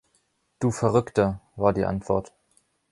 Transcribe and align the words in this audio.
„Du 0.57 0.71
Verrückter,“ 0.71 1.41
war 1.55 1.73
die 1.73 1.85
Antwort. 1.85 2.33